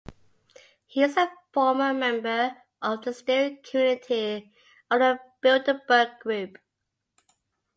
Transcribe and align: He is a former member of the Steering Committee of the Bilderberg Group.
He 0.87 1.03
is 1.03 1.15
a 1.15 1.31
former 1.53 1.93
member 1.93 2.57
of 2.81 3.03
the 3.05 3.13
Steering 3.13 3.59
Committee 3.61 4.51
of 4.89 4.97
the 4.99 5.19
Bilderberg 5.43 6.17
Group. 6.17 6.57